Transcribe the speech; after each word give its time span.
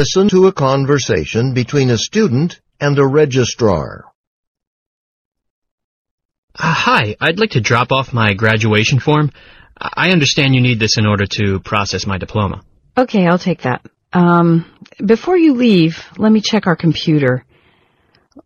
Listen 0.00 0.30
to 0.30 0.46
a 0.46 0.52
conversation 0.52 1.52
between 1.52 1.90
a 1.90 1.98
student 1.98 2.58
and 2.80 2.98
a 2.98 3.06
registrar. 3.06 4.06
Uh, 6.58 6.72
hi, 6.72 7.16
I'd 7.20 7.38
like 7.38 7.50
to 7.50 7.60
drop 7.60 7.92
off 7.92 8.14
my 8.14 8.32
graduation 8.32 8.98
form. 8.98 9.30
I 9.78 10.08
understand 10.08 10.54
you 10.54 10.62
need 10.62 10.78
this 10.78 10.96
in 10.96 11.04
order 11.04 11.26
to 11.32 11.60
process 11.60 12.06
my 12.06 12.16
diploma. 12.16 12.62
Okay, 12.96 13.26
I'll 13.26 13.38
take 13.38 13.60
that. 13.64 13.84
Um, 14.14 14.64
before 15.04 15.36
you 15.36 15.52
leave, 15.52 16.02
let 16.16 16.32
me 16.32 16.40
check 16.40 16.66
our 16.66 16.76
computer. 16.76 17.44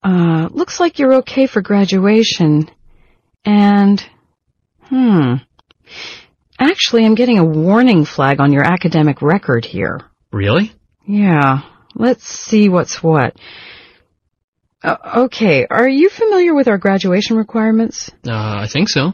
Uh, 0.02 0.48
looks 0.50 0.80
like 0.80 0.98
you're 0.98 1.18
okay 1.18 1.46
for 1.46 1.62
graduation. 1.62 2.68
And, 3.44 4.04
hmm. 4.86 5.34
Actually, 6.58 7.06
I'm 7.06 7.14
getting 7.14 7.38
a 7.38 7.44
warning 7.44 8.04
flag 8.04 8.40
on 8.40 8.52
your 8.52 8.64
academic 8.64 9.22
record 9.22 9.64
here. 9.64 10.00
Really? 10.32 10.72
Yeah. 11.06 11.62
Let's 11.94 12.26
see 12.26 12.68
what's 12.68 13.02
what. 13.02 13.36
Uh, 14.82 14.96
okay, 15.24 15.66
are 15.70 15.88
you 15.88 16.08
familiar 16.10 16.54
with 16.54 16.68
our 16.68 16.78
graduation 16.78 17.36
requirements? 17.36 18.10
Uh, 18.26 18.32
I 18.32 18.66
think 18.70 18.88
so. 18.88 19.12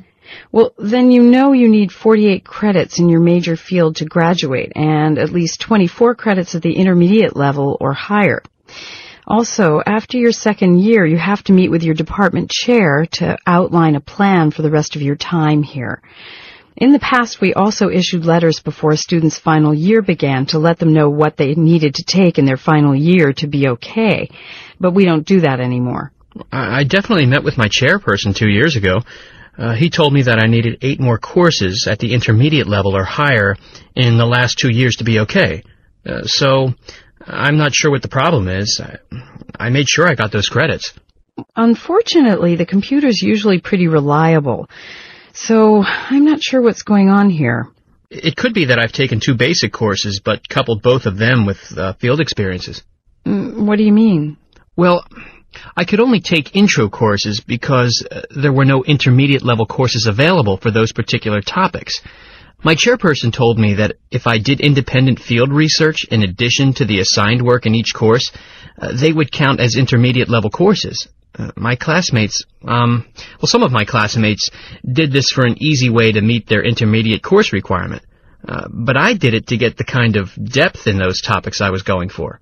Well, 0.52 0.74
then 0.78 1.10
you 1.10 1.22
know 1.22 1.52
you 1.52 1.68
need 1.68 1.92
48 1.92 2.44
credits 2.44 2.98
in 2.98 3.08
your 3.08 3.20
major 3.20 3.56
field 3.56 3.96
to 3.96 4.04
graduate 4.04 4.72
and 4.74 5.18
at 5.18 5.30
least 5.30 5.60
24 5.60 6.14
credits 6.14 6.54
at 6.54 6.62
the 6.62 6.74
intermediate 6.74 7.36
level 7.36 7.76
or 7.80 7.92
higher. 7.92 8.42
Also, 9.26 9.80
after 9.86 10.18
your 10.18 10.32
second 10.32 10.80
year, 10.80 11.06
you 11.06 11.16
have 11.16 11.42
to 11.44 11.52
meet 11.52 11.70
with 11.70 11.84
your 11.84 11.94
department 11.94 12.50
chair 12.50 13.06
to 13.12 13.36
outline 13.46 13.94
a 13.94 14.00
plan 14.00 14.50
for 14.50 14.62
the 14.62 14.70
rest 14.70 14.96
of 14.96 15.02
your 15.02 15.14
time 15.16 15.62
here. 15.62 16.02
In 16.76 16.92
the 16.92 16.98
past, 16.98 17.40
we 17.40 17.52
also 17.52 17.88
issued 17.88 18.24
letters 18.24 18.60
before 18.60 18.92
a 18.92 18.96
student's 18.96 19.38
final 19.38 19.74
year 19.74 20.02
began 20.02 20.46
to 20.46 20.58
let 20.58 20.78
them 20.78 20.92
know 20.92 21.10
what 21.10 21.36
they 21.36 21.54
needed 21.54 21.96
to 21.96 22.04
take 22.04 22.38
in 22.38 22.44
their 22.44 22.56
final 22.56 22.94
year 22.94 23.32
to 23.34 23.46
be 23.46 23.68
okay. 23.68 24.30
But 24.78 24.94
we 24.94 25.04
don't 25.04 25.26
do 25.26 25.40
that 25.40 25.60
anymore. 25.60 26.12
I 26.52 26.84
definitely 26.84 27.26
met 27.26 27.44
with 27.44 27.58
my 27.58 27.68
chairperson 27.68 28.34
two 28.34 28.48
years 28.48 28.76
ago. 28.76 28.98
Uh, 29.58 29.74
he 29.74 29.90
told 29.90 30.12
me 30.12 30.22
that 30.22 30.38
I 30.38 30.46
needed 30.46 30.78
eight 30.82 31.00
more 31.00 31.18
courses 31.18 31.86
at 31.90 31.98
the 31.98 32.14
intermediate 32.14 32.68
level 32.68 32.96
or 32.96 33.04
higher 33.04 33.56
in 33.94 34.16
the 34.16 34.24
last 34.26 34.58
two 34.58 34.72
years 34.72 34.96
to 34.96 35.04
be 35.04 35.20
okay. 35.20 35.64
Uh, 36.06 36.22
so, 36.22 36.72
I'm 37.26 37.58
not 37.58 37.74
sure 37.74 37.90
what 37.90 38.02
the 38.02 38.08
problem 38.08 38.48
is. 38.48 38.80
I, 38.82 38.98
I 39.58 39.68
made 39.68 39.88
sure 39.88 40.08
I 40.08 40.14
got 40.14 40.32
those 40.32 40.48
credits. 40.48 40.94
Unfortunately, 41.56 42.56
the 42.56 42.66
computer's 42.66 43.22
usually 43.22 43.60
pretty 43.60 43.88
reliable. 43.88 44.68
So, 45.32 45.82
I'm 45.84 46.24
not 46.24 46.42
sure 46.42 46.60
what's 46.62 46.82
going 46.82 47.08
on 47.08 47.30
here. 47.30 47.68
It 48.10 48.36
could 48.36 48.54
be 48.54 48.66
that 48.66 48.78
I've 48.78 48.92
taken 48.92 49.20
two 49.20 49.34
basic 49.34 49.72
courses, 49.72 50.20
but 50.24 50.48
coupled 50.48 50.82
both 50.82 51.06
of 51.06 51.16
them 51.16 51.46
with 51.46 51.58
uh, 51.76 51.92
field 51.94 52.20
experiences. 52.20 52.82
Mm, 53.24 53.66
what 53.66 53.76
do 53.76 53.84
you 53.84 53.92
mean? 53.92 54.36
Well, 54.76 55.04
I 55.76 55.84
could 55.84 56.00
only 56.00 56.20
take 56.20 56.56
intro 56.56 56.88
courses 56.88 57.40
because 57.40 58.06
uh, 58.10 58.22
there 58.30 58.52
were 58.52 58.64
no 58.64 58.82
intermediate 58.82 59.42
level 59.42 59.66
courses 59.66 60.06
available 60.06 60.56
for 60.56 60.70
those 60.70 60.92
particular 60.92 61.40
topics. 61.40 62.00
My 62.62 62.74
chairperson 62.74 63.32
told 63.32 63.58
me 63.58 63.74
that 63.74 63.96
if 64.10 64.26
I 64.26 64.38
did 64.38 64.60
independent 64.60 65.18
field 65.18 65.52
research 65.52 66.04
in 66.10 66.22
addition 66.22 66.74
to 66.74 66.84
the 66.84 67.00
assigned 67.00 67.42
work 67.42 67.64
in 67.64 67.74
each 67.74 67.94
course, 67.94 68.30
uh, 68.78 68.92
they 68.92 69.12
would 69.12 69.32
count 69.32 69.60
as 69.60 69.76
intermediate 69.76 70.28
level 70.28 70.50
courses. 70.50 71.08
Uh, 71.40 71.50
my 71.56 71.74
classmates, 71.74 72.44
um, 72.66 73.06
well, 73.40 73.46
some 73.46 73.62
of 73.62 73.72
my 73.72 73.84
classmates 73.84 74.50
did 74.84 75.10
this 75.10 75.30
for 75.30 75.46
an 75.46 75.56
easy 75.62 75.88
way 75.88 76.12
to 76.12 76.20
meet 76.20 76.46
their 76.46 76.62
intermediate 76.62 77.22
course 77.22 77.52
requirement. 77.52 78.02
Uh, 78.46 78.66
but 78.70 78.96
I 78.96 79.14
did 79.14 79.32
it 79.34 79.46
to 79.48 79.56
get 79.56 79.76
the 79.76 79.84
kind 79.84 80.16
of 80.16 80.30
depth 80.34 80.86
in 80.86 80.98
those 80.98 81.20
topics 81.22 81.60
I 81.60 81.70
was 81.70 81.82
going 81.82 82.10
for. 82.10 82.40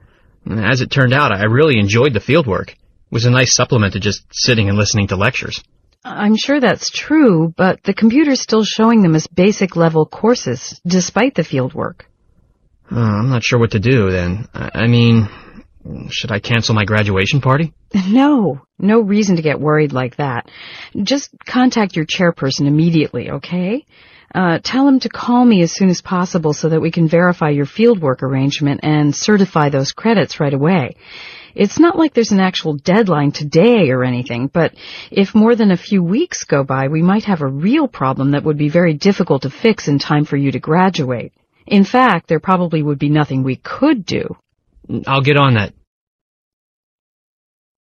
As 0.51 0.81
it 0.81 0.91
turned 0.91 1.13
out, 1.13 1.33
I 1.33 1.45
really 1.45 1.79
enjoyed 1.79 2.13
the 2.13 2.21
fieldwork. 2.21 2.71
It 2.71 2.77
was 3.11 3.25
a 3.25 3.31
nice 3.31 3.55
supplement 3.55 3.93
to 3.93 4.01
just 4.01 4.23
sitting 4.33 4.69
and 4.69 4.79
listening 4.79 5.09
to 5.09 5.17
lectures. 5.17 5.63
I'm 6.05 6.37
sure 6.37 6.61
that's 6.61 6.91
true, 6.91 7.53
but 7.57 7.83
the 7.83 7.95
computer's 7.95 8.41
still 8.41 8.65
showing 8.65 9.03
them 9.03 9.15
as 9.15 9.27
basic 9.27 9.77
level 9.77 10.07
courses, 10.07 10.81
despite 10.87 11.35
the 11.35 11.43
fieldwork. 11.43 12.03
Uh, 12.91 13.01
I'm 13.01 13.29
not 13.29 13.45
sure 13.45 13.59
what 13.59 13.73
to 13.73 13.81
do 13.81 14.11
then. 14.11 14.49
I, 14.55 14.71
I 14.75 14.87
mean, 14.87 15.29
should 16.11 16.33
I 16.33 16.41
cancel 16.41 16.75
my 16.75 16.85
graduation 16.85 17.41
party? 17.41 17.73
No, 18.07 18.61
no 18.79 19.01
reason 19.01 19.37
to 19.37 19.43
get 19.43 19.61
worried 19.61 19.93
like 19.93 20.17
that. 20.17 20.51
Just 21.03 21.31
contact 21.47 21.97
your 21.97 22.05
chairperson 22.05 22.67
immediately, 22.67 23.31
okay? 23.31 23.87
Uh, 24.35 24.59
tell 24.63 24.87
him 24.87 25.01
to 25.01 25.09
call 25.09 25.45
me 25.45 25.63
as 25.63 25.73
soon 25.73 25.89
as 25.89 26.03
possible 26.03 26.53
so 26.53 26.69
that 26.69 26.81
we 26.81 26.91
can 26.91 27.09
verify 27.09 27.49
your 27.49 27.65
fieldwork 27.65 28.23
arrangement 28.23 28.81
and 28.83 29.17
certify 29.17 29.71
those 29.71 29.93
credits 29.93 30.39
right 30.39 30.53
away. 30.53 30.97
It's 31.55 31.79
not 31.79 31.99
like 31.99 32.13
there's 32.13 32.31
an 32.31 32.41
actual 32.41 32.75
deadline 32.75 33.33
today 33.33 33.91
or 33.91 34.05
anything, 34.05 34.49
but 34.49 34.75
if 35.11 35.35
more 35.35 35.57
than 35.57 35.71
a 35.71 35.77
few 35.77 36.03
weeks 36.03 36.45
go 36.45 36.63
by, 36.63 36.89
we 36.89 37.03
might 37.03 37.25
have 37.25 37.41
a 37.41 37.49
real 37.49 37.89
problem 37.89 38.33
that 38.33 38.45
would 38.45 38.59
be 38.59 38.69
very 38.69 38.95
difficult 38.95 39.43
to 39.43 39.51
fix 39.51 39.89
in 39.89 39.99
time 39.99 40.25
for 40.25 40.37
you 40.37 40.53
to 40.53 40.61
graduate. 40.61 41.33
In 41.67 41.85
fact, 41.85 42.29
there 42.29 42.41
probably 42.41 42.83
would 42.83 42.99
be 42.99 43.09
nothing 43.09 43.43
we 43.43 43.57
could 43.57 44.05
do. 44.05 44.37
I'll 45.07 45.23
get 45.23 45.37
on 45.37 45.55
that. 45.55 45.73